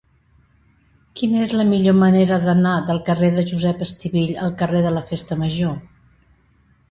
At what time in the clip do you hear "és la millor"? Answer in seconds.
1.47-1.95